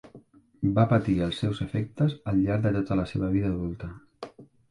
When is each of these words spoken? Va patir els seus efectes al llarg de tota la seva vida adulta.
Va 0.77 0.85
patir 0.93 1.13
els 1.25 1.41
seus 1.43 1.59
efectes 1.65 2.15
al 2.33 2.41
llarg 2.47 2.65
de 2.67 2.73
tota 2.79 2.99
la 3.01 3.07
seva 3.13 3.31
vida 3.35 3.51
adulta. 3.53 3.93